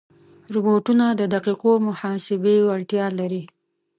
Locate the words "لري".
3.19-3.43